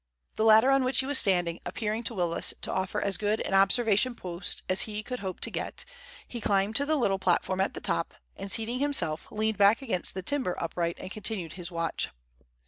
[0.35, 3.53] The ladder on which he was standing appearing to Willis to offer as good an
[3.53, 5.85] observation post as he could hope to get,
[6.27, 10.15] he climbed to the little platform at the top, and seating himself, leaned back against
[10.15, 12.09] the timber upright and continued his watch.